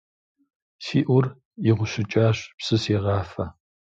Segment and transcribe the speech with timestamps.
[0.83, 1.25] Си Ӏур
[1.69, 3.45] игъущӀыкӀащ, псы сегъафэ.